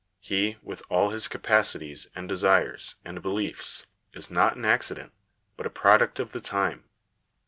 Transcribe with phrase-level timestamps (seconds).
[0.19, 5.13] He, with all his capacities, and desires, and beliefs, is not an accident,
[5.55, 6.85] but a product of the time.